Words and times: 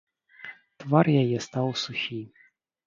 Твар 0.83 1.05
яе 1.21 1.37
стаў 1.49 1.67
сухі. 1.87 2.21